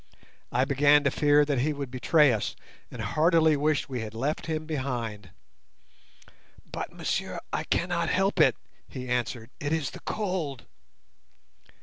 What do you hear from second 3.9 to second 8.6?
had left him behind. "But, monsieur, I cannot help it,"